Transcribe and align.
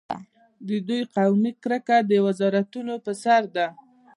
د 0.67 0.69
دوی 0.87 1.01
قومي 1.15 1.51
کرکه 1.63 1.97
د 2.09 2.11
وزارتونو 2.25 2.93
پر 3.05 3.13
سر 3.23 3.41
ده. 3.55 3.67